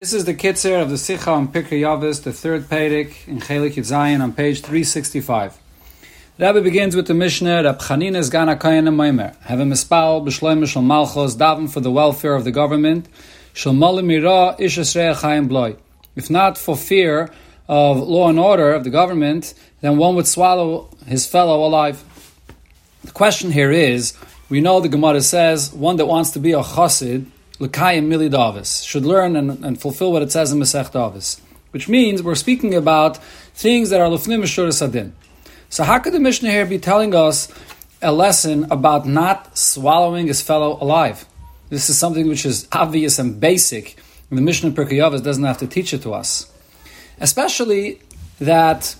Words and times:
This 0.00 0.12
is 0.12 0.26
the 0.26 0.34
Kitzer 0.34 0.80
of 0.80 0.90
the 0.90 0.96
Sikha 0.96 1.28
on 1.28 1.48
Pirkei 1.48 1.80
Yavis, 1.80 2.22
the 2.22 2.32
third 2.32 2.68
Pedic 2.68 3.26
in 3.26 3.40
Chelik 3.40 3.72
Yitzayin 3.72 4.22
on 4.22 4.32
page 4.32 4.60
365. 4.60 5.58
The 6.36 6.60
begins 6.62 6.94
with 6.94 7.08
the 7.08 7.14
Mishnah, 7.14 7.64
Rab 7.64 7.80
Chanina 7.80 8.30
Gana 8.30 8.56
Kayan 8.56 8.84
Maimer. 8.84 9.36
Have 9.40 9.58
a 9.58 9.64
mispal, 9.64 10.24
b'shloim 10.24 10.64
shal 10.68 10.84
malchos, 10.84 11.36
daven 11.36 11.68
for 11.68 11.80
the 11.80 11.90
welfare 11.90 12.36
of 12.36 12.44
the 12.44 12.52
government, 12.52 13.08
shal 13.52 13.72
malim 13.72 14.06
mira, 14.06 14.54
ish 14.60 14.78
chayim 14.78 15.48
bloy. 15.48 15.74
If 16.14 16.30
not 16.30 16.56
for 16.56 16.76
fear 16.76 17.32
of 17.66 17.98
law 17.98 18.28
and 18.28 18.38
order 18.38 18.72
of 18.72 18.84
the 18.84 18.90
government, 18.90 19.52
then 19.80 19.96
one 19.96 20.14
would 20.14 20.28
swallow 20.28 20.90
his 21.08 21.26
fellow 21.26 21.66
alive. 21.66 22.04
The 23.02 23.10
question 23.10 23.50
here 23.50 23.72
is, 23.72 24.16
we 24.48 24.60
know 24.60 24.78
the 24.78 24.88
Gemara 24.88 25.22
says, 25.22 25.72
one 25.72 25.96
that 25.96 26.06
wants 26.06 26.30
to 26.30 26.38
be 26.38 26.52
a 26.52 26.62
chassid, 26.62 27.26
L'kayim 27.60 28.06
mili 28.06 28.30
davis, 28.30 28.82
should 28.82 29.04
learn 29.04 29.34
and, 29.34 29.64
and, 29.64 29.80
fulfill 29.80 30.12
what 30.12 30.22
it 30.22 30.30
says 30.30 30.52
in 30.52 30.60
Masech 30.60 30.92
Davis. 30.92 31.40
Which 31.72 31.88
means 31.88 32.22
we're 32.22 32.36
speaking 32.36 32.74
about 32.74 33.16
things 33.54 33.90
that 33.90 34.00
are 34.00 34.08
lufnim 34.08 34.40
mishur 34.42 34.72
sadin. 34.72 35.12
So 35.68 35.84
how 35.84 35.98
could 35.98 36.12
the 36.12 36.20
Mishnah 36.20 36.50
here 36.50 36.66
be 36.66 36.78
telling 36.78 37.14
us 37.14 37.52
a 38.00 38.12
lesson 38.12 38.68
about 38.70 39.06
not 39.06 39.58
swallowing 39.58 40.28
his 40.28 40.40
fellow 40.40 40.78
alive? 40.80 41.26
This 41.68 41.90
is 41.90 41.98
something 41.98 42.28
which 42.28 42.46
is 42.46 42.68
obvious 42.72 43.18
and 43.18 43.38
basic. 43.40 43.98
The 44.30 44.40
Mishnah 44.40 44.70
Pirkei 44.70 45.22
doesn't 45.22 45.44
have 45.44 45.58
to 45.58 45.66
teach 45.66 45.92
it 45.92 46.02
to 46.02 46.14
us. 46.14 46.50
Especially 47.20 48.00
that 48.40 48.94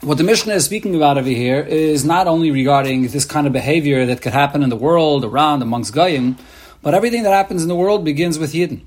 what 0.00 0.18
the 0.18 0.24
Mishnah 0.24 0.54
is 0.54 0.64
speaking 0.64 0.94
about 0.94 1.18
over 1.18 1.28
here 1.28 1.60
is 1.60 2.04
not 2.04 2.26
only 2.26 2.50
regarding 2.50 3.08
this 3.08 3.24
kind 3.24 3.46
of 3.46 3.52
behavior 3.52 4.06
that 4.06 4.22
could 4.22 4.32
happen 4.32 4.62
in 4.62 4.70
the 4.70 4.76
world, 4.76 5.24
around, 5.24 5.62
amongst 5.62 5.94
Goyim, 5.94 6.36
but 6.82 6.94
everything 6.94 7.24
that 7.24 7.32
happens 7.32 7.62
in 7.62 7.68
the 7.68 7.74
world 7.74 8.04
begins 8.04 8.38
with 8.38 8.52
Yidden. 8.52 8.82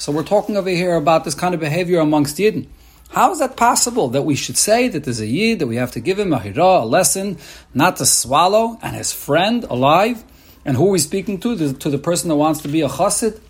So 0.00 0.12
we're 0.12 0.22
talking 0.22 0.56
over 0.56 0.70
here 0.70 0.94
about 0.94 1.24
this 1.24 1.34
kind 1.34 1.54
of 1.54 1.60
behavior 1.60 1.98
amongst 1.98 2.36
Yidden. 2.36 2.66
How 3.10 3.32
is 3.32 3.40
that 3.40 3.56
possible 3.56 4.08
that 4.10 4.22
we 4.22 4.36
should 4.36 4.56
say 4.56 4.86
that 4.86 5.02
there's 5.02 5.18
a 5.18 5.26
Yid, 5.26 5.58
that 5.58 5.66
we 5.66 5.76
have 5.76 5.90
to 5.92 6.00
give 6.00 6.16
him 6.18 6.32
a 6.32 6.38
hira, 6.38 6.82
a 6.82 6.86
lesson, 6.86 7.38
not 7.74 7.96
to 7.96 8.06
swallow, 8.06 8.78
and 8.82 8.94
his 8.94 9.12
friend 9.12 9.64
alive? 9.64 10.22
And 10.64 10.76
who 10.76 10.86
are 10.86 10.92
we 10.92 11.00
speaking 11.00 11.40
to? 11.40 11.56
The, 11.56 11.72
to 11.80 11.90
the 11.90 11.98
person 11.98 12.28
that 12.28 12.36
wants 12.36 12.62
to 12.62 12.68
be 12.68 12.82
a 12.82 12.88
chassid? 12.88 13.40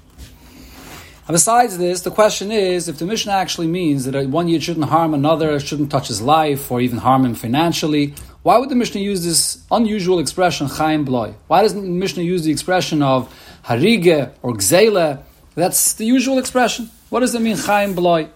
And 1.29 1.35
besides 1.35 1.77
this, 1.77 2.01
the 2.01 2.11
question 2.11 2.51
is 2.51 2.89
if 2.89 2.99
the 2.99 3.05
Mishnah 3.05 3.33
actually 3.33 3.67
means 3.67 4.07
that 4.07 4.29
one 4.31 4.49
Yid 4.49 4.63
shouldn't 4.63 4.87
harm 4.87 5.13
another, 5.13 5.61
shouldn't 5.61 5.91
touch 5.91 6.09
his 6.09 6.23
life, 6.23 6.71
or 6.71 6.81
even 6.81 6.99
harm 6.99 7.27
him 7.27 7.35
financially, 7.35 8.15
why 8.43 8.57
would 8.57 8.71
the 8.71 8.75
Mishnah 8.75 9.01
use 9.01 9.23
this 9.23 9.63
unusual 9.71 10.19
expression, 10.19 10.67
Chaim 10.67 11.05
Bloy? 11.05 11.35
Why 11.47 11.61
doesn't 11.63 11.83
the 11.83 11.89
Mishnah 11.89 12.23
use 12.23 12.43
the 12.45 12.51
expression 12.51 13.03
of 13.03 13.29
Harige 13.65 14.33
or 14.43 14.55
Gzele? 14.55 15.23
That's 15.55 15.93
the 15.95 16.07
usual 16.07 16.39
expression. 16.39 16.91
What 17.11 17.21
does 17.21 17.35
it 17.35 17.43
mean, 17.43 17.57
Chaim 17.57 17.95
Bloy? 17.95 18.29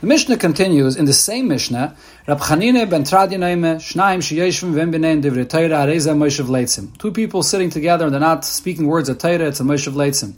The 0.00 0.06
Mishnah 0.06 0.38
continues 0.38 0.96
in 0.96 1.04
the 1.04 1.12
same 1.12 1.48
Mishnah. 1.48 1.94
Rab 2.26 2.38
Chanine 2.38 2.88
ben 2.88 3.02
Shnaim 3.02 4.22
Torah 5.50 5.68
Areza 5.68 6.16
Moshev 6.16 6.46
Leitzim. 6.46 6.96
Two 6.96 7.10
people 7.10 7.42
sitting 7.42 7.68
together 7.68 8.06
and 8.06 8.14
they're 8.14 8.20
not 8.20 8.44
speaking 8.44 8.86
words 8.86 9.10
of 9.10 9.18
Torah. 9.18 9.48
It's 9.48 9.60
a 9.60 9.64
Moshev 9.64 9.92
Leitzim. 9.92 10.36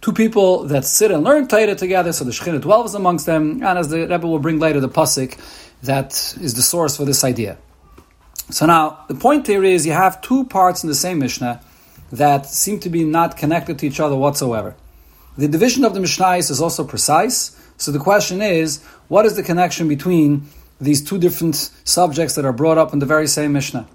Two 0.00 0.12
people 0.12 0.64
that 0.64 0.84
sit 0.84 1.10
and 1.10 1.24
learn 1.24 1.48
Torah 1.48 1.74
together, 1.74 2.12
so 2.12 2.24
the 2.24 2.30
Shekhinah 2.30 2.60
dwells 2.60 2.94
amongst 2.94 3.26
them, 3.26 3.62
and 3.62 3.78
as 3.78 3.88
the 3.88 4.06
Rebbe 4.06 4.26
will 4.26 4.38
bring 4.38 4.58
later, 4.58 4.80
the 4.80 4.88
Pasik, 4.88 5.38
that 5.82 6.12
is 6.40 6.54
the 6.54 6.62
source 6.62 6.96
for 6.96 7.04
this 7.04 7.24
idea. 7.24 7.56
So 8.50 8.66
now, 8.66 9.04
the 9.08 9.14
point 9.14 9.46
here 9.46 9.64
is 9.64 9.86
you 9.86 9.92
have 9.92 10.20
two 10.20 10.44
parts 10.44 10.84
in 10.84 10.88
the 10.88 10.94
same 10.94 11.18
Mishnah 11.18 11.60
that 12.12 12.46
seem 12.46 12.78
to 12.80 12.88
be 12.88 13.04
not 13.04 13.36
connected 13.36 13.78
to 13.80 13.86
each 13.86 13.98
other 13.98 14.14
whatsoever. 14.14 14.76
The 15.36 15.48
division 15.48 15.84
of 15.84 15.94
the 15.94 16.00
Mishnah 16.00 16.36
is 16.36 16.60
also 16.60 16.84
precise, 16.84 17.60
so 17.76 17.90
the 17.90 17.98
question 17.98 18.40
is, 18.40 18.82
what 19.08 19.26
is 19.26 19.36
the 19.36 19.42
connection 19.42 19.88
between 19.88 20.46
these 20.80 21.02
two 21.02 21.18
different 21.18 21.56
subjects 21.84 22.34
that 22.36 22.44
are 22.44 22.52
brought 22.52 22.78
up 22.78 22.92
in 22.92 23.00
the 23.00 23.06
very 23.06 23.26
same 23.26 23.52
Mishnah? 23.52 23.86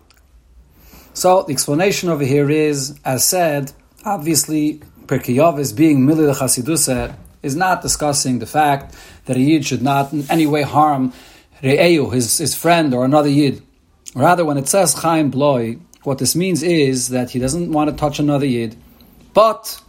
So 1.13 1.43
the 1.43 1.51
explanation 1.51 2.09
over 2.09 2.23
here 2.23 2.49
is, 2.49 2.97
as 3.03 3.25
said, 3.25 3.71
obviously 4.05 4.81
Pirkei 5.05 5.35
Yavis 5.35 5.75
being 5.75 5.99
Milil 5.99 6.33
Chasidusa 6.33 7.15
is 7.43 7.55
not 7.55 7.81
discussing 7.81 8.39
the 8.39 8.45
fact 8.45 8.95
that 9.25 9.35
a 9.35 9.39
Yid 9.39 9.65
should 9.65 9.81
not 9.81 10.13
in 10.13 10.25
any 10.29 10.47
way 10.47 10.61
harm 10.61 11.11
Re'eu, 11.61 12.11
his, 12.13 12.37
his 12.37 12.55
friend, 12.55 12.93
or 12.93 13.05
another 13.05 13.29
Yid. 13.29 13.61
Rather, 14.15 14.43
when 14.45 14.57
it 14.57 14.67
says 14.67 14.93
Chaim 14.93 15.29
Bloy, 15.29 15.77
what 16.03 16.17
this 16.17 16.35
means 16.35 16.63
is 16.63 17.09
that 17.09 17.29
he 17.29 17.39
doesn't 17.39 17.71
want 17.71 17.89
to 17.89 17.95
touch 17.95 18.19
another 18.19 18.45
Yid. 18.45 18.75
But 19.33 19.79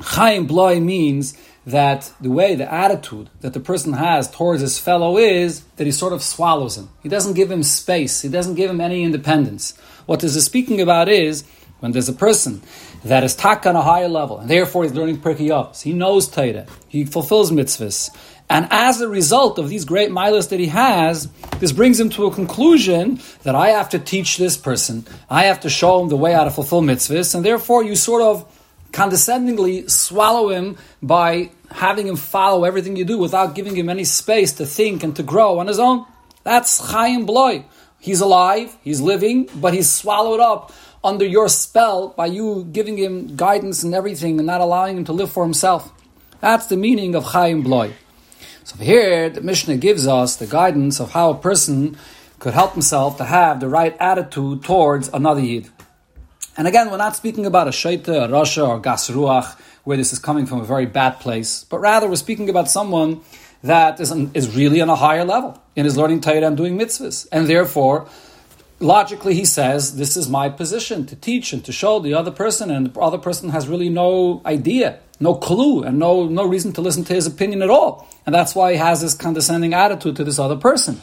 Chaim 0.00 0.46
Bloy 0.46 0.80
means 0.80 1.36
that 1.66 2.12
the 2.20 2.30
way, 2.30 2.54
the 2.54 2.72
attitude 2.72 3.30
that 3.40 3.54
the 3.54 3.60
person 3.60 3.94
has 3.94 4.30
towards 4.30 4.60
his 4.60 4.78
fellow 4.78 5.16
is 5.16 5.64
that 5.76 5.86
he 5.86 5.92
sort 5.92 6.12
of 6.12 6.22
swallows 6.22 6.76
him. 6.76 6.90
He 7.02 7.08
doesn't 7.08 7.34
give 7.34 7.50
him 7.50 7.62
space. 7.62 8.20
He 8.22 8.28
doesn't 8.28 8.54
give 8.54 8.70
him 8.70 8.80
any 8.80 9.02
independence. 9.02 9.76
What 10.06 10.20
this 10.20 10.36
is 10.36 10.44
speaking 10.44 10.80
about 10.80 11.08
is 11.08 11.44
when 11.80 11.92
there's 11.92 12.08
a 12.08 12.14
person 12.14 12.62
that 13.04 13.24
is 13.24 13.34
tak 13.34 13.66
on 13.66 13.76
a 13.76 13.82
higher 13.82 14.08
level, 14.08 14.38
and 14.38 14.48
therefore 14.48 14.84
he's 14.84 14.94
learning 14.94 15.18
Pirkei 15.18 15.48
Avos. 15.48 15.82
He 15.82 15.92
knows 15.92 16.28
Torah. 16.28 16.66
He 16.88 17.04
fulfills 17.04 17.50
mitzvahs. 17.50 18.10
And 18.48 18.68
as 18.70 19.00
a 19.00 19.08
result 19.08 19.58
of 19.58 19.68
these 19.70 19.84
great 19.84 20.10
milas 20.10 20.50
that 20.50 20.60
he 20.60 20.66
has, 20.66 21.28
this 21.60 21.72
brings 21.72 21.98
him 21.98 22.10
to 22.10 22.26
a 22.26 22.34
conclusion 22.34 23.20
that 23.42 23.54
I 23.54 23.70
have 23.70 23.88
to 23.90 23.98
teach 23.98 24.36
this 24.36 24.56
person. 24.56 25.06
I 25.30 25.44
have 25.44 25.60
to 25.60 25.70
show 25.70 26.02
him 26.02 26.08
the 26.08 26.16
way 26.16 26.32
how 26.32 26.44
to 26.44 26.50
fulfill 26.50 26.82
mitzvahs, 26.82 27.34
and 27.34 27.44
therefore 27.44 27.84
you 27.84 27.96
sort 27.96 28.22
of 28.22 28.53
condescendingly 28.94 29.88
swallow 29.88 30.50
him 30.50 30.78
by 31.02 31.50
having 31.70 32.06
him 32.06 32.16
follow 32.16 32.64
everything 32.64 32.94
you 32.94 33.04
do 33.04 33.18
without 33.18 33.54
giving 33.54 33.74
him 33.74 33.88
any 33.88 34.04
space 34.04 34.52
to 34.52 34.64
think 34.64 35.02
and 35.02 35.16
to 35.16 35.22
grow 35.22 35.58
on 35.58 35.66
his 35.66 35.80
own. 35.80 36.06
That's 36.44 36.78
Chaim 36.78 37.26
Bloy. 37.26 37.64
He's 37.98 38.20
alive, 38.20 38.76
he's 38.82 39.00
living, 39.00 39.48
but 39.56 39.74
he's 39.74 39.90
swallowed 39.90 40.38
up 40.38 40.72
under 41.02 41.26
your 41.26 41.48
spell 41.48 42.08
by 42.08 42.26
you 42.26 42.68
giving 42.70 42.96
him 42.96 43.34
guidance 43.34 43.82
and 43.82 43.94
everything 43.94 44.38
and 44.38 44.46
not 44.46 44.60
allowing 44.60 44.96
him 44.98 45.04
to 45.06 45.12
live 45.12 45.32
for 45.32 45.42
himself. 45.42 45.90
That's 46.40 46.66
the 46.66 46.76
meaning 46.76 47.16
of 47.16 47.24
Chaim 47.24 47.62
Bloy. 47.62 47.94
So 48.62 48.76
here, 48.76 49.28
the 49.28 49.40
Mishnah 49.40 49.78
gives 49.78 50.06
us 50.06 50.36
the 50.36 50.46
guidance 50.46 51.00
of 51.00 51.10
how 51.10 51.30
a 51.30 51.34
person 51.34 51.96
could 52.38 52.54
help 52.54 52.74
himself 52.74 53.16
to 53.16 53.24
have 53.24 53.58
the 53.58 53.68
right 53.68 53.96
attitude 53.98 54.62
towards 54.62 55.08
another 55.08 55.40
Yid. 55.40 55.73
And 56.56 56.68
again, 56.68 56.90
we're 56.90 56.98
not 56.98 57.16
speaking 57.16 57.46
about 57.46 57.66
a 57.66 57.70
Shaita, 57.70 58.24
a 58.24 58.28
Rasha, 58.28 58.66
or 58.66 58.78
Gas 58.78 59.10
Ruach, 59.10 59.58
where 59.82 59.96
this 59.96 60.12
is 60.12 60.20
coming 60.20 60.46
from 60.46 60.60
a 60.60 60.64
very 60.64 60.86
bad 60.86 61.18
place, 61.18 61.64
but 61.64 61.78
rather 61.78 62.08
we're 62.08 62.16
speaking 62.16 62.48
about 62.48 62.70
someone 62.70 63.22
that 63.64 63.98
is, 63.98 64.12
is 64.34 64.54
really 64.54 64.80
on 64.80 64.88
a 64.88 64.94
higher 64.94 65.24
level 65.24 65.60
and 65.76 65.86
is 65.86 65.96
learning 65.96 66.20
Torah 66.20 66.46
and 66.46 66.56
doing 66.56 66.78
mitzvahs. 66.78 67.26
And 67.32 67.48
therefore, 67.48 68.06
logically 68.78 69.34
he 69.34 69.44
says, 69.44 69.96
this 69.96 70.16
is 70.16 70.28
my 70.28 70.48
position 70.48 71.06
to 71.06 71.16
teach 71.16 71.52
and 71.52 71.64
to 71.64 71.72
show 71.72 71.98
the 71.98 72.14
other 72.14 72.30
person, 72.30 72.70
and 72.70 72.92
the 72.92 73.00
other 73.00 73.18
person 73.18 73.48
has 73.48 73.66
really 73.66 73.88
no 73.88 74.40
idea, 74.46 75.00
no 75.18 75.34
clue, 75.34 75.82
and 75.82 75.98
no, 75.98 76.28
no 76.28 76.46
reason 76.46 76.72
to 76.74 76.80
listen 76.80 77.04
to 77.04 77.14
his 77.14 77.26
opinion 77.26 77.62
at 77.62 77.70
all. 77.70 78.06
And 78.26 78.34
that's 78.34 78.54
why 78.54 78.72
he 78.72 78.78
has 78.78 79.00
this 79.00 79.14
condescending 79.14 79.74
attitude 79.74 80.16
to 80.16 80.24
this 80.24 80.38
other 80.38 80.56
person. 80.56 81.00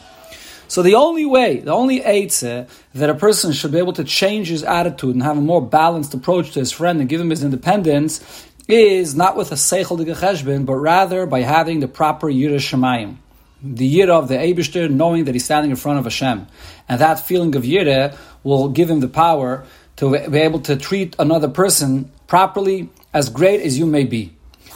So 0.72 0.80
the 0.82 0.94
only 0.94 1.26
way, 1.26 1.58
the 1.58 1.70
only 1.70 2.00
eitzah 2.00 2.62
eh, 2.62 2.64
that 2.94 3.10
a 3.10 3.14
person 3.14 3.52
should 3.52 3.72
be 3.72 3.76
able 3.76 3.92
to 3.92 4.04
change 4.04 4.48
his 4.48 4.62
attitude 4.62 5.14
and 5.14 5.22
have 5.22 5.36
a 5.36 5.42
more 5.42 5.60
balanced 5.60 6.14
approach 6.14 6.52
to 6.52 6.60
his 6.60 6.72
friend 6.72 6.98
and 6.98 7.10
give 7.10 7.20
him 7.20 7.28
his 7.28 7.44
independence 7.44 8.24
is 8.68 9.14
not 9.14 9.36
with 9.36 9.52
a 9.52 9.56
seichel 9.56 9.98
de 9.98 10.58
but 10.64 10.74
rather 10.74 11.26
by 11.26 11.42
having 11.42 11.80
the 11.80 11.88
proper 11.88 12.28
yirah 12.28 12.56
shemayim 12.56 13.16
the 13.62 13.84
year 13.84 14.10
of 14.10 14.28
the 14.28 14.36
Abishter, 14.36 14.88
knowing 14.88 15.26
that 15.26 15.34
he's 15.34 15.44
standing 15.44 15.70
in 15.70 15.76
front 15.76 15.98
of 15.98 16.04
Hashem. 16.04 16.46
And 16.88 17.00
that 17.02 17.20
feeling 17.20 17.54
of 17.54 17.64
yireh 17.64 18.16
will 18.42 18.70
give 18.70 18.88
him 18.88 19.00
the 19.00 19.08
power 19.08 19.66
to 19.96 20.26
be 20.30 20.38
able 20.38 20.60
to 20.60 20.76
treat 20.76 21.14
another 21.18 21.48
person 21.48 22.10
properly, 22.26 22.88
as 23.12 23.28
great 23.28 23.60
as 23.60 23.78
you 23.78 23.84
may 23.84 24.04
be. 24.04 24.32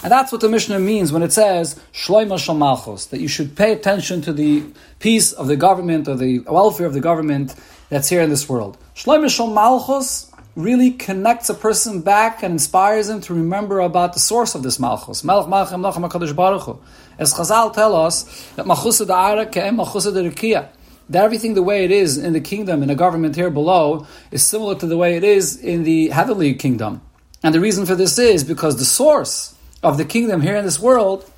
And 0.07 0.13
that's 0.13 0.31
what 0.31 0.41
the 0.41 0.49
Mishnah 0.49 0.79
means 0.79 1.11
when 1.11 1.25
it 1.25 1.33
says 1.33 1.75
Shloima 1.93 2.57
Malchus, 2.57 3.07
that 3.07 3.19
you 3.19 3.27
should 3.27 3.57
pay 3.57 3.73
attention 3.73 4.23
to 4.23 4.33
the 4.33 4.63
peace 5.01 5.33
of 5.33 5.49
the 5.49 5.57
government 5.57 6.07
or 6.07 6.15
the 6.15 6.39
welfare 6.47 6.87
of 6.87 6.95
the 6.95 7.01
government 7.01 7.57
that's 7.89 8.09
here 8.09 8.23
in 8.23 8.31
this 8.31 8.49
world. 8.49 8.79
Shloima 8.95 9.53
Malchus 9.53 10.31
really 10.55 10.93
connects 10.93 11.49
a 11.49 11.55
person 11.55 12.03
back 12.03 12.45
and 12.45 12.53
inspires 12.53 13.09
him 13.09 13.21
to 13.23 13.35
remember 13.35 13.81
about 13.81 14.13
the 14.13 14.21
source 14.21 14.55
of 14.55 14.63
this 14.63 14.79
Malchus. 14.79 15.25
Melech 15.25 15.49
Malchim 15.49 15.83
Lachem 15.83 16.09
HaKadosh 16.09 16.37
Baruch 16.37 16.63
Hu. 16.63 16.79
As 17.19 17.35
Chazal 17.35 17.75
tell 17.75 17.97
us 17.97 18.49
that 18.55 18.65
Machusa 18.65 19.07
Da'ara 19.07 19.51
Ke'em 19.51 19.85
Machusa 19.85 20.13
De'Rikiya, 20.13 20.69
that 21.11 21.25
everything 21.25 21.55
the 21.55 21.65
way 21.65 21.85
it 21.85 21.91
is 21.91 22.17
in 22.17 22.33
the 22.33 22.41
kingdom, 22.41 22.83
in 22.83 22.87
the 22.87 22.95
government 22.95 23.35
here 23.35 23.51
below, 23.51 24.07
is 24.31 24.47
similar 24.47 24.77
to 24.77 24.87
the 24.87 24.97
way 24.97 25.17
it 25.17 25.25
is 25.25 25.57
in 25.57 25.83
the 25.83 26.11
heavenly 26.11 26.55
kingdom. 26.55 27.03
And 27.43 27.53
the 27.53 27.59
reason 27.59 27.87
for 27.87 27.97
this 27.97 28.17
is 28.21 28.45
because 28.45 28.77
the 28.77 28.85
source 28.85 29.56
of 29.83 29.99
the 29.99 30.05
kingdom 30.05 30.41
here 30.41 30.57
in 30.57 30.65
this 30.65 30.81
world 30.81 31.31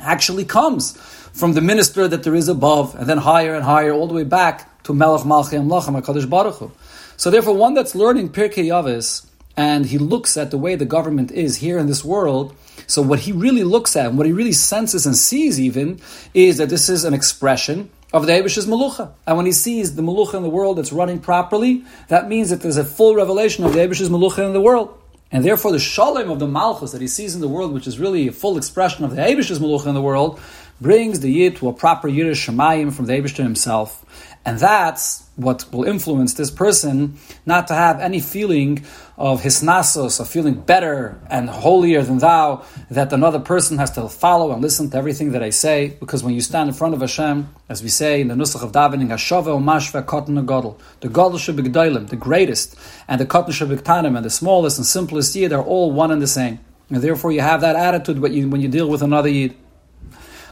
actually 0.00 0.44
comes 0.44 0.96
from 1.32 1.52
the 1.52 1.60
minister 1.60 2.08
that 2.08 2.22
there 2.22 2.34
is 2.34 2.48
above, 2.48 2.94
and 2.94 3.06
then 3.06 3.18
higher 3.18 3.54
and 3.54 3.64
higher, 3.64 3.92
all 3.92 4.06
the 4.06 4.14
way 4.14 4.24
back 4.24 4.82
to 4.84 4.94
Melech 4.94 5.22
Malchim 5.22 5.66
Lachem 5.66 6.00
HaKadosh 6.00 6.28
Baruch 6.28 6.56
Hu. 6.56 6.70
So 7.16 7.30
therefore, 7.30 7.54
one 7.54 7.74
that's 7.74 7.94
learning 7.94 8.30
Pirkei 8.30 8.66
Yavis 8.66 9.26
and 9.56 9.86
he 9.86 9.98
looks 9.98 10.36
at 10.36 10.50
the 10.50 10.58
way 10.58 10.76
the 10.76 10.84
government 10.84 11.30
is 11.30 11.56
here 11.56 11.78
in 11.78 11.86
this 11.86 12.04
world, 12.04 12.56
so 12.86 13.02
what 13.02 13.20
he 13.20 13.32
really 13.32 13.64
looks 13.64 13.96
at, 13.96 14.06
and 14.06 14.16
what 14.16 14.26
he 14.26 14.32
really 14.32 14.52
senses 14.52 15.06
and 15.06 15.16
sees 15.16 15.60
even, 15.60 16.00
is 16.32 16.56
that 16.58 16.68
this 16.68 16.88
is 16.88 17.04
an 17.04 17.14
expression 17.14 17.90
of 18.12 18.26
the 18.26 18.32
Abish's 18.32 18.66
Malucha. 18.66 19.12
And 19.26 19.36
when 19.36 19.46
he 19.46 19.52
sees 19.52 19.94
the 19.94 20.02
Malucha 20.02 20.34
in 20.34 20.42
the 20.42 20.50
world 20.50 20.78
that's 20.78 20.92
running 20.92 21.20
properly, 21.20 21.84
that 22.08 22.28
means 22.28 22.50
that 22.50 22.60
there's 22.60 22.76
a 22.76 22.84
full 22.84 23.14
revelation 23.14 23.64
of 23.64 23.72
the 23.72 23.80
Abish's 23.80 24.08
Malucha 24.08 24.44
in 24.44 24.52
the 24.52 24.60
world. 24.60 24.98
And 25.32 25.42
therefore, 25.44 25.72
the 25.72 25.78
shalom 25.78 26.30
of 26.30 26.38
the 26.38 26.46
Malchus 26.46 26.92
that 26.92 27.00
he 27.00 27.08
sees 27.08 27.34
in 27.34 27.40
the 27.40 27.48
world, 27.48 27.72
which 27.72 27.86
is 27.86 27.98
really 27.98 28.28
a 28.28 28.32
full 28.32 28.58
expression 28.58 29.04
of 29.04 29.16
the 29.16 29.22
Abish's 29.22 29.58
Malucha 29.58 29.86
in 29.86 29.94
the 29.94 30.02
world, 30.02 30.38
brings 30.82 31.20
the 31.20 31.30
Yid 31.30 31.56
to 31.56 31.68
a 31.68 31.72
proper 31.72 32.08
Yiras 32.08 32.44
Shemayim 32.44 32.92
from 32.92 33.06
the 33.06 33.12
Abishter 33.12 33.42
himself. 33.42 34.04
And 34.44 34.58
that's 34.58 35.24
what 35.36 35.72
will 35.72 35.84
influence 35.84 36.34
this 36.34 36.50
person 36.50 37.16
not 37.46 37.68
to 37.68 37.74
have 37.74 38.00
any 38.00 38.20
feeling 38.20 38.84
of 39.16 39.42
hisnasos, 39.42 40.18
of 40.18 40.28
feeling 40.28 40.54
better 40.54 41.20
and 41.30 41.48
holier 41.48 42.02
than 42.02 42.18
thou, 42.18 42.64
that 42.90 43.12
another 43.12 43.38
person 43.38 43.78
has 43.78 43.92
to 43.92 44.08
follow 44.08 44.52
and 44.52 44.60
listen 44.60 44.90
to 44.90 44.96
everything 44.96 45.30
that 45.32 45.44
I 45.44 45.50
say. 45.50 45.96
Because 46.00 46.24
when 46.24 46.34
you 46.34 46.40
stand 46.40 46.68
in 46.68 46.74
front 46.74 46.94
of 46.94 47.00
Hashem, 47.00 47.48
as 47.68 47.82
we 47.84 47.88
say 47.88 48.20
in 48.20 48.28
the 48.28 48.34
Nusach 48.34 48.64
of 48.64 48.72
Davening, 48.72 49.08
Hashava 49.08 49.56
Umashva 49.56 50.04
Kotan 50.04 50.44
Godel, 50.44 50.76
the 51.00 51.08
Godel 51.08 51.38
Shabigdailim, 51.38 52.08
the 52.08 52.16
greatest, 52.16 52.76
and 53.06 53.20
the 53.20 53.26
Kotan 53.26 53.50
Shabigtanim, 53.50 54.16
and 54.16 54.24
the 54.24 54.30
smallest 54.30 54.76
and 54.76 54.86
simplest 54.86 55.36
Yid 55.36 55.52
are 55.52 55.62
all 55.62 55.92
one 55.92 56.10
and 56.10 56.20
the 56.20 56.26
same. 56.26 56.58
And 56.90 57.00
therefore 57.00 57.30
you 57.30 57.40
have 57.42 57.60
that 57.60 57.76
attitude 57.76 58.18
when 58.18 58.32
you, 58.32 58.48
when 58.48 58.60
you 58.60 58.68
deal 58.68 58.88
with 58.88 59.02
another 59.02 59.28
Yid. 59.28 59.54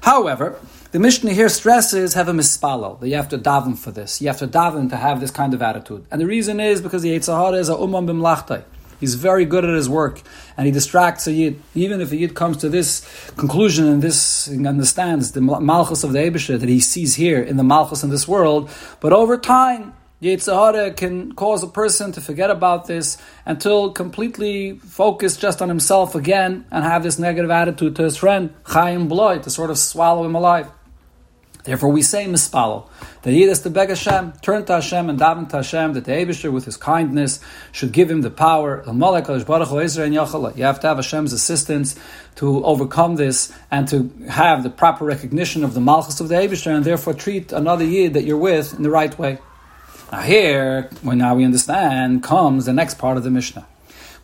However, 0.02 0.58
the 0.92 0.98
Mishnah 0.98 1.32
here 1.32 1.48
stresses 1.48 2.14
have 2.14 2.28
a 2.28 2.32
mispalal, 2.32 2.98
that 3.00 3.08
you 3.08 3.16
have 3.16 3.28
to 3.28 3.38
daven 3.38 3.78
for 3.78 3.90
this. 3.90 4.20
You 4.20 4.28
have 4.28 4.38
to 4.38 4.48
daven 4.48 4.90
to 4.90 4.96
have 4.96 5.20
this 5.20 5.30
kind 5.30 5.54
of 5.54 5.62
attitude. 5.62 6.04
And 6.10 6.20
the 6.20 6.26
reason 6.26 6.58
is 6.58 6.80
because 6.80 7.02
the 7.02 7.16
Yitzhahara 7.16 7.58
is 7.58 7.68
a 7.68 7.74
umam 7.74 8.06
bimlachtai. 8.06 8.64
He's 8.98 9.14
very 9.14 9.46
good 9.46 9.64
at 9.64 9.74
his 9.74 9.88
work, 9.88 10.20
and 10.56 10.66
he 10.66 10.72
distracts 10.72 11.26
a 11.26 11.32
yid. 11.32 11.62
Even 11.74 12.00
if 12.00 12.12
a 12.12 12.16
yid 12.16 12.34
comes 12.34 12.58
to 12.58 12.68
this 12.68 13.06
conclusion 13.36 13.86
and 13.86 14.02
this 14.02 14.46
and 14.46 14.66
understands 14.66 15.32
the 15.32 15.40
malchus 15.40 16.04
of 16.04 16.12
the 16.12 16.18
Ebesher 16.18 16.60
that 16.60 16.68
he 16.68 16.80
sees 16.80 17.14
here 17.14 17.40
in 17.40 17.56
the 17.56 17.64
malchus 17.64 18.02
in 18.02 18.10
this 18.10 18.28
world, 18.28 18.68
but 19.00 19.12
over 19.12 19.38
time 19.38 19.94
Yitzhahara 20.22 20.94
can 20.94 21.32
cause 21.32 21.62
a 21.62 21.66
person 21.66 22.12
to 22.12 22.20
forget 22.20 22.50
about 22.50 22.86
this 22.86 23.16
until 23.46 23.90
completely 23.90 24.78
focus 24.78 25.38
just 25.38 25.62
on 25.62 25.70
himself 25.70 26.14
again 26.14 26.66
and 26.70 26.84
have 26.84 27.02
this 27.02 27.18
negative 27.18 27.50
attitude 27.50 27.96
to 27.96 28.02
his 28.02 28.18
friend, 28.18 28.52
Chaim 28.64 29.08
Bloy, 29.08 29.38
to 29.38 29.48
sort 29.48 29.70
of 29.70 29.78
swallow 29.78 30.24
him 30.26 30.34
alive. 30.34 30.70
Therefore, 31.64 31.90
we 31.90 32.02
say 32.02 32.26
mispalo 32.26 32.88
that 33.22 33.32
he 33.32 33.44
is 33.44 33.60
to 33.60 33.70
beg 33.70 33.88
Hashem, 33.88 34.32
turn 34.42 34.64
to 34.66 34.74
Hashem 34.74 35.08
and 35.10 35.18
daven 35.18 35.48
to 35.50 35.56
Hashem 35.56 35.94
that 35.94 36.04
the 36.04 36.12
Eivisher 36.12 36.52
with 36.52 36.64
his 36.64 36.76
kindness 36.76 37.40
should 37.72 37.92
give 37.92 38.10
him 38.10 38.22
the 38.22 38.30
power. 38.30 38.82
You 38.86 38.92
have 38.92 40.80
to 40.80 40.86
have 40.86 40.96
Hashem's 40.96 41.32
assistance 41.32 41.96
to 42.36 42.64
overcome 42.64 43.16
this 43.16 43.52
and 43.70 43.88
to 43.88 44.10
have 44.28 44.62
the 44.62 44.70
proper 44.70 45.04
recognition 45.04 45.64
of 45.64 45.74
the 45.74 45.80
malchus 45.80 46.20
of 46.20 46.28
the 46.28 46.34
Eivisher 46.34 46.74
and 46.74 46.84
therefore 46.84 47.14
treat 47.14 47.52
another 47.52 47.84
yid 47.84 48.14
that 48.14 48.24
you're 48.24 48.38
with 48.38 48.74
in 48.74 48.82
the 48.82 48.90
right 48.90 49.18
way. 49.18 49.38
Now 50.12 50.22
here, 50.22 50.90
when 51.02 51.18
now 51.18 51.34
we 51.34 51.44
understand, 51.44 52.22
comes 52.22 52.66
the 52.66 52.72
next 52.72 52.98
part 52.98 53.16
of 53.16 53.22
the 53.22 53.30
Mishnah, 53.30 53.66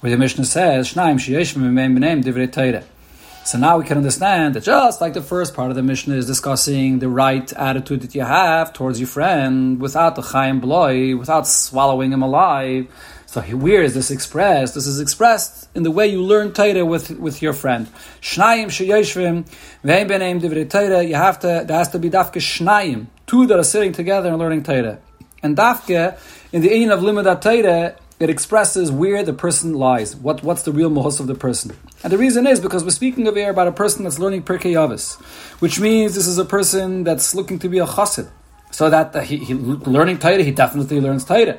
where 0.01 0.11
the 0.11 0.19
Mishnah 0.19 0.45
says, 0.45 0.93
"Shnaim 0.93 1.19
divrei 2.23 2.85
so 3.47 3.59
now 3.59 3.79
we 3.79 3.85
can 3.85 3.97
understand 3.97 4.55
that 4.55 4.65
just 4.65 5.01
like 5.01 5.15
the 5.15 5.23
first 5.23 5.55
part 5.55 5.71
of 5.71 5.77
the 5.77 5.83
Mishnah 5.85 6.17
is 6.17 6.27
discussing 6.27 6.99
the 6.99 7.09
right 7.09 7.53
attitude 7.53 8.01
that 8.01 8.13
you 8.13 8.23
have 8.23 8.73
towards 8.73 8.99
your 8.99 9.07
friend 9.07 9.81
without 9.81 10.17
the 10.17 10.23
Chaim 10.23 10.59
Bloy, 10.59 11.15
without 11.15 11.47
swallowing 11.47 12.13
him 12.13 12.23
alive. 12.23 12.89
So 13.27 13.43
where 13.43 13.85
is 13.85 13.95
this 13.95 14.11
expressed? 14.11 14.75
This 14.75 14.89
is 14.89 14.99
expressed 14.99 15.69
in 15.77 15.85
the 15.85 15.93
way 15.93 16.09
you 16.09 16.23
learn 16.23 16.55
Torah 16.55 16.85
with, 16.85 17.11
with 17.21 17.41
your 17.41 17.53
friend. 17.53 17.87
Shnayim 18.21 18.67
sheyeshvim, 18.67 19.47
ve'im 19.85 20.09
b'neim 20.09 20.41
divrei 20.41 20.69
Torah, 20.69 21.05
you 21.05 21.15
have 21.15 21.39
to, 21.39 21.63
there 21.65 21.79
has 21.79 21.91
to 21.91 22.01
be 22.01 22.11
dafke 22.11 22.41
shnayim, 22.41 23.07
two 23.29 23.47
that 23.47 23.61
are 23.61 23.65
sitting 23.65 23.93
together 23.93 24.29
and 24.29 24.39
learning 24.41 24.65
Torah. 24.65 24.99
And 25.43 25.57
dafke, 25.57 26.19
in 26.53 26.63
the 26.63 26.69
inyan 26.69 26.93
of 26.93 27.01
Limud 27.01 27.41
Torah, 27.41 27.97
it 28.19 28.31
expresses 28.31 28.91
where 28.91 29.23
the 29.23 29.35
person 29.35 29.75
lies. 29.75 30.17
What, 30.17 30.43
what's 30.43 30.63
the 30.63 30.73
real 30.73 30.91
mohos 30.91 31.21
of 31.21 31.27
the 31.27 31.35
person? 31.35 31.77
And 32.03 32.13
the 32.13 32.19
reason 32.19 32.47
is 32.47 32.61
because 32.61 32.83
we're 32.83 32.91
speaking 32.91 33.29
over 33.29 33.39
here 33.39 33.51
about 33.51 33.69
a 33.69 33.73
person 33.73 34.05
that's 34.05 34.19
learning 34.19 34.45
Pirkei 34.45 34.73
Yavis, 34.73 35.21
which 35.61 35.79
means 35.79 36.15
this 36.15 36.27
is 36.27 36.39
a 36.39 36.45
person 36.45 37.05
that's 37.05 37.35
looking 37.35 37.59
to 37.59 37.69
be 37.69 37.79
a 37.79 37.87
chassid. 37.87 38.31
So 38.71 38.91
that 38.91 39.15
he, 39.25 39.39
he 39.39 39.55
learning 39.55 40.19
Torah, 40.19 40.43
he 40.43 40.51
definitely 40.51 41.01
learns 41.01 41.25
Torah. 41.25 41.59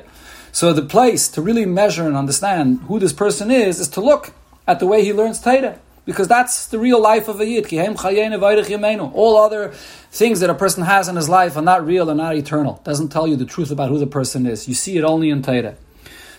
So 0.52 0.72
the 0.72 0.82
place 0.82 1.28
to 1.28 1.42
really 1.42 1.64
measure 1.64 2.06
and 2.06 2.16
understand 2.16 2.80
who 2.82 2.98
this 2.98 3.12
person 3.12 3.50
is 3.50 3.80
is 3.80 3.88
to 3.90 4.00
look 4.00 4.32
at 4.66 4.80
the 4.80 4.86
way 4.86 5.04
he 5.04 5.12
learns 5.12 5.40
Torah. 5.40 5.80
Because 6.08 6.26
that's 6.26 6.68
the 6.68 6.78
real 6.78 7.02
life 7.02 7.28
of 7.28 7.38
a 7.38 7.44
Yid. 7.44 7.70
All 7.70 9.36
other 9.36 9.72
things 10.10 10.40
that 10.40 10.48
a 10.48 10.54
person 10.54 10.82
has 10.84 11.06
in 11.06 11.16
his 11.16 11.28
life 11.28 11.54
are 11.54 11.62
not 11.62 11.84
real 11.84 12.08
and 12.08 12.16
not 12.16 12.34
eternal. 12.34 12.80
Doesn't 12.82 13.10
tell 13.10 13.26
you 13.26 13.36
the 13.36 13.44
truth 13.44 13.70
about 13.70 13.90
who 13.90 13.98
the 13.98 14.06
person 14.06 14.46
is. 14.46 14.66
You 14.66 14.72
see 14.72 14.96
it 14.96 15.04
only 15.04 15.28
in 15.28 15.42
Torah. 15.42 15.76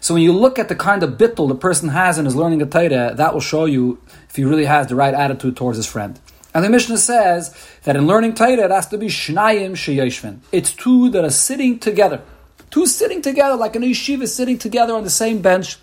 So 0.01 0.15
when 0.15 0.23
you 0.23 0.33
look 0.33 0.57
at 0.57 0.69
the 0.69 0.75
kind 0.75 1.03
of 1.03 1.19
bittul 1.19 1.49
the 1.49 1.55
person 1.55 1.89
has 1.89 2.17
in 2.17 2.25
his 2.25 2.35
learning 2.35 2.63
a 2.63 2.65
Torah, 2.65 3.13
that 3.13 3.31
will 3.31 3.41
show 3.41 3.65
you 3.65 4.01
if 4.27 4.35
he 4.35 4.43
really 4.43 4.65
has 4.65 4.87
the 4.87 4.95
right 4.95 5.13
attitude 5.13 5.55
towards 5.55 5.77
his 5.77 5.85
friend. 5.85 6.19
And 6.55 6.65
the 6.65 6.69
Mishnah 6.71 6.97
says 6.97 7.55
that 7.83 7.95
in 7.95 8.07
learning 8.07 8.33
Torah, 8.33 8.65
it 8.65 8.71
has 8.71 8.87
to 8.87 8.97
be 8.97 9.05
shnayim 9.05 9.73
sheyeshvin. 9.73 10.39
It's 10.51 10.73
two 10.73 11.11
that 11.11 11.23
are 11.23 11.29
sitting 11.29 11.77
together. 11.77 12.23
Two 12.71 12.87
sitting 12.87 13.21
together, 13.21 13.55
like 13.55 13.75
an 13.75 13.83
yeshiva 13.83 14.27
sitting 14.27 14.57
together 14.57 14.95
on 14.95 15.03
the 15.03 15.11
same 15.11 15.43
bench. 15.43 15.77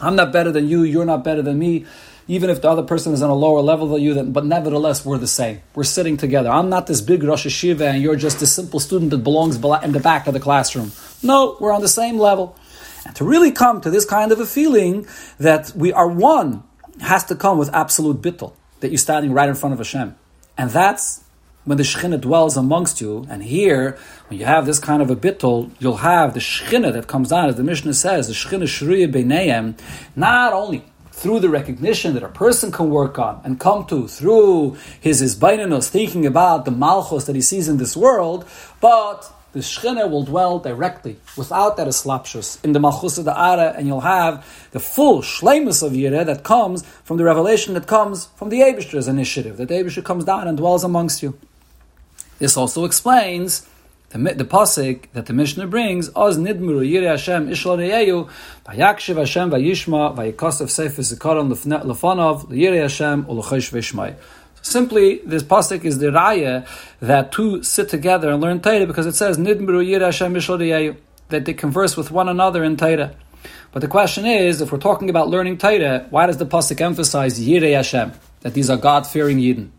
I'm 0.00 0.14
not 0.14 0.32
better 0.32 0.52
than 0.52 0.68
you, 0.68 0.84
you're 0.84 1.04
not 1.04 1.24
better 1.24 1.42
than 1.42 1.58
me. 1.58 1.84
Even 2.26 2.48
if 2.48 2.62
the 2.62 2.70
other 2.70 2.82
person 2.82 3.12
is 3.12 3.22
on 3.22 3.28
a 3.28 3.34
lower 3.34 3.60
level 3.60 3.88
than 3.88 4.00
you, 4.00 4.22
but 4.22 4.46
nevertheless, 4.46 5.04
we're 5.04 5.18
the 5.18 5.26
same. 5.26 5.60
We're 5.74 5.84
sitting 5.84 6.16
together. 6.16 6.48
I'm 6.48 6.70
not 6.70 6.86
this 6.86 7.00
big 7.00 7.22
Rosh 7.22 7.46
Yeshiva 7.46 7.82
and 7.82 8.02
you're 8.02 8.16
just 8.16 8.40
a 8.40 8.46
simple 8.46 8.80
student 8.80 9.10
that 9.10 9.18
belongs 9.18 9.56
in 9.56 9.92
the 9.92 10.00
back 10.00 10.26
of 10.26 10.32
the 10.32 10.40
classroom. 10.40 10.92
No, 11.22 11.56
we're 11.60 11.72
on 11.72 11.82
the 11.82 11.88
same 11.88 12.18
level. 12.18 12.56
And 13.04 13.14
to 13.16 13.24
really 13.24 13.52
come 13.52 13.80
to 13.82 13.90
this 13.90 14.06
kind 14.06 14.32
of 14.32 14.40
a 14.40 14.46
feeling 14.46 15.06
that 15.38 15.72
we 15.76 15.92
are 15.92 16.08
one 16.08 16.62
has 17.00 17.24
to 17.24 17.34
come 17.34 17.58
with 17.58 17.74
absolute 17.74 18.22
bittul, 18.22 18.54
that 18.80 18.88
you're 18.88 18.98
standing 18.98 19.32
right 19.32 19.48
in 19.48 19.54
front 19.54 19.74
of 19.74 19.78
Hashem. 19.78 20.16
And 20.56 20.70
that's 20.70 21.24
when 21.64 21.78
the 21.78 21.84
Shekhinah 21.84 22.20
dwells 22.20 22.56
amongst 22.56 23.00
you. 23.00 23.26
And 23.28 23.42
here, 23.42 23.98
when 24.28 24.38
you 24.38 24.46
have 24.46 24.66
this 24.66 24.78
kind 24.78 25.02
of 25.02 25.10
a 25.10 25.16
bittul, 25.16 25.70
you'll 25.78 25.98
have 25.98 26.34
the 26.34 26.40
Shekhinah 26.40 26.92
that 26.92 27.06
comes 27.06 27.30
down, 27.30 27.48
as 27.48 27.56
the 27.56 27.64
Mishnah 27.64 27.94
says, 27.94 28.28
the 28.28 28.34
Shekhinah 28.34 28.64
Shriya 28.64 29.12
Beinayim, 29.12 29.78
not 30.14 30.52
only 30.52 30.84
through 31.14 31.40
the 31.40 31.48
recognition 31.48 32.12
that 32.14 32.22
a 32.22 32.28
person 32.28 32.72
can 32.72 32.90
work 32.90 33.18
on 33.18 33.40
and 33.44 33.60
come 33.60 33.86
to 33.86 34.08
through 34.08 34.76
his 35.00 35.22
isbaininus, 35.22 35.88
thinking 35.88 36.26
about 36.26 36.64
the 36.64 36.70
malchus 36.70 37.24
that 37.24 37.36
he 37.36 37.40
sees 37.40 37.68
in 37.68 37.76
this 37.76 37.96
world, 37.96 38.44
but 38.80 39.32
the 39.52 39.60
Shechina 39.60 40.10
will 40.10 40.24
dwell 40.24 40.58
directly, 40.58 41.16
without 41.36 41.76
that 41.76 41.86
Islapshus, 41.86 42.62
in 42.64 42.72
the 42.72 42.80
Malchus 42.80 43.18
of 43.18 43.24
the 43.24 43.38
Ara, 43.40 43.72
and 43.76 43.86
you'll 43.86 44.00
have 44.00 44.44
the 44.72 44.80
full 44.80 45.22
Shleimus 45.22 45.80
of 45.80 45.92
Yireh 45.92 46.26
that 46.26 46.42
comes 46.42 46.84
from 47.04 47.18
the 47.18 47.24
revelation 47.24 47.74
that 47.74 47.86
comes 47.86 48.26
from 48.34 48.48
the 48.48 48.60
Abishter's 48.60 49.06
initiative, 49.06 49.56
that 49.58 49.68
the 49.68 49.74
Abishter 49.74 50.04
comes 50.04 50.24
down 50.24 50.48
and 50.48 50.58
dwells 50.58 50.82
amongst 50.82 51.22
you. 51.22 51.38
This 52.40 52.56
also 52.56 52.84
explains 52.84 53.64
the, 54.14 54.34
the 54.34 54.44
pasuk 54.44 55.06
that 55.12 55.26
the 55.26 55.32
Mishnah 55.32 55.66
brings, 55.66 56.08
Oz 56.14 56.38
nidmuru 56.38 56.88
yirei 56.88 57.10
Hashem 57.10 57.48
ishla 57.48 57.78
reyeyu, 57.78 58.30
vayakshiv 58.64 59.16
Hashem 59.16 59.50
vayishma, 59.50 60.16
vayikosav 60.16 60.70
sefer 60.70 61.02
zikaron 61.02 61.52
lefanov, 61.52 62.46
yirei 62.46 62.82
Hashem, 62.82 63.24
ulechosh 63.24 63.72
vishmai. 63.72 64.14
Simply, 64.62 65.18
this 65.26 65.42
pasuk 65.42 65.84
is 65.84 65.98
the 65.98 66.06
raya 66.06 66.66
that 67.00 67.32
two 67.32 67.64
sit 67.64 67.88
together 67.88 68.30
and 68.30 68.40
learn 68.40 68.60
Torah 68.60 68.86
because 68.86 69.04
it 69.04 69.14
says 69.14 69.36
Nidmru 69.36 69.84
Yir 69.84 70.00
Hashem 70.00 70.96
that 71.28 71.44
they 71.44 71.52
converse 71.52 71.96
with 71.96 72.10
one 72.10 72.28
another 72.28 72.62
in 72.62 72.76
Torah. 72.76 73.14
But 73.72 73.80
the 73.80 73.88
question 73.88 74.24
is, 74.24 74.60
if 74.60 74.70
we're 74.70 74.78
talking 74.78 75.10
about 75.10 75.28
learning 75.28 75.58
Torah, 75.58 76.06
why 76.08 76.26
does 76.26 76.38
the 76.38 76.46
pasuk 76.46 76.80
emphasize 76.80 77.38
Yirei 77.38 77.74
Hashem 77.74 78.12
that 78.40 78.54
these 78.54 78.70
are 78.70 78.76
God-fearing 78.76 79.38
Yidden? 79.38 79.70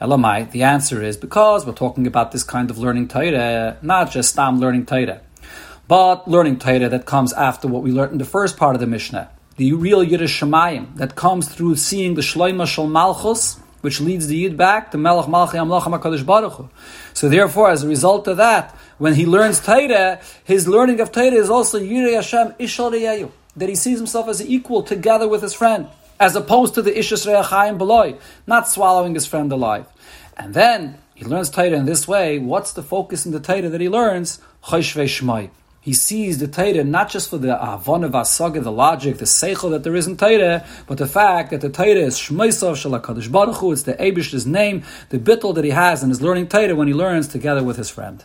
Elamai, 0.00 0.50
the 0.50 0.62
answer 0.62 1.02
is 1.02 1.16
because 1.16 1.64
we're 1.64 1.72
talking 1.72 2.06
about 2.06 2.32
this 2.32 2.42
kind 2.42 2.70
of 2.70 2.78
learning 2.78 3.08
Torah, 3.08 3.78
not 3.82 4.10
just 4.10 4.30
Stam 4.30 4.60
learning 4.60 4.86
Torah, 4.86 5.20
but 5.88 6.28
learning 6.28 6.58
Torah 6.58 6.88
that 6.88 7.06
comes 7.06 7.32
after 7.32 7.68
what 7.68 7.82
we 7.82 7.92
learned 7.92 8.12
in 8.12 8.18
the 8.18 8.24
first 8.24 8.56
part 8.56 8.74
of 8.74 8.80
the 8.80 8.86
Mishnah, 8.86 9.30
the 9.56 9.72
real 9.72 10.04
Yiras 10.04 10.28
Shemayim 10.38 10.96
that 10.96 11.14
comes 11.14 11.48
through 11.48 11.76
seeing 11.76 12.14
the 12.14 12.22
Shloima 12.22 12.66
Shal 12.66 12.86
Malchus 12.86 13.58
which 13.86 14.00
leads 14.00 14.26
the 14.26 14.36
Yid 14.36 14.56
back 14.56 14.90
to 14.90 14.98
Melech 14.98 15.26
Malchi 15.26 15.54
Amlach 15.54 15.82
HaKadosh 15.82 16.26
Baruch 16.26 16.54
Hu. 16.54 16.68
So 17.14 17.28
therefore, 17.28 17.70
as 17.70 17.84
a 17.84 17.88
result 17.88 18.26
of 18.26 18.38
that, 18.38 18.74
when 18.98 19.14
he 19.14 19.26
learns 19.26 19.60
Torah, 19.60 20.18
his 20.42 20.66
learning 20.66 20.98
of 20.98 21.12
Torah 21.12 21.26
is 21.26 21.50
also 21.50 21.78
Yirei 21.78 22.14
Hashem 22.14 22.54
Ishal 22.58 23.30
that 23.56 23.68
he 23.68 23.76
sees 23.76 23.98
himself 23.98 24.28
as 24.28 24.44
equal 24.44 24.82
together 24.82 25.28
with 25.28 25.40
his 25.40 25.54
friend, 25.54 25.86
as 26.18 26.36
opposed 26.36 26.74
to 26.74 26.82
the 26.82 26.92
Ishas 26.92 27.26
Re'achayim 27.26 27.78
Beloy, 27.78 28.16
not 28.46 28.68
swallowing 28.68 29.14
his 29.14 29.26
friend 29.26 29.50
alive. 29.52 29.86
And 30.36 30.54
then, 30.54 30.98
he 31.14 31.24
learns 31.24 31.50
Torah 31.50 31.70
in 31.70 31.86
this 31.86 32.06
way, 32.06 32.38
what's 32.38 32.72
the 32.72 32.82
focus 32.82 33.24
in 33.24 33.32
the 33.32 33.40
Torah 33.40 33.68
that 33.68 33.80
he 33.80 33.88
learns? 33.88 34.38
Shmai. 34.62 35.50
he 35.80 35.94
sees 35.94 36.38
the 36.38 36.48
Torah 36.48 36.84
not 36.84 37.08
just 37.08 37.30
for 37.30 37.38
the 37.38 37.54
avon 37.54 38.02
vasaga, 38.02 38.62
the 38.62 38.72
logic, 38.72 39.18
the 39.18 39.24
seichel 39.24 39.70
that 39.70 39.84
there 39.84 39.96
is 39.96 40.06
in 40.06 40.16
Torah, 40.16 40.66
but 40.86 40.98
the 40.98 41.06
fact 41.06 41.50
that 41.50 41.60
the 41.60 41.70
Torah 41.70 41.88
is 41.88 42.16
shmeisav 42.16 42.72
shalakadosh 42.72 43.30
baruch 43.30 43.56
Hu, 43.56 43.72
it's 43.72 43.84
the 43.84 43.94
Abish's 43.94 44.46
name, 44.46 44.82
the 45.10 45.18
bittul 45.18 45.54
that 45.54 45.64
he 45.64 45.70
has 45.70 46.02
in 46.02 46.10
his 46.10 46.20
learning 46.20 46.48
Torah 46.48 46.74
when 46.74 46.88
he 46.88 46.94
learns 46.94 47.28
together 47.28 47.62
with 47.62 47.76
his 47.76 47.88
friend. 47.88 48.24